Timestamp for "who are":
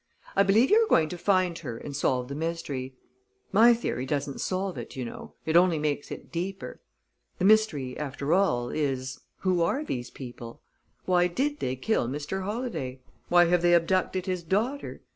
9.41-9.83